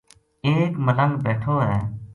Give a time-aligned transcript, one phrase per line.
[0.45, 1.79] ایک ملنگ بیٹھو ہے